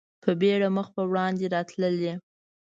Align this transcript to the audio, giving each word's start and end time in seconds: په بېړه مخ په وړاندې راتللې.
په 0.23 0.29
بېړه 0.41 0.67
مخ 0.77 0.87
په 0.95 1.01
وړاندې 1.09 1.45
راتللې. 1.55 2.13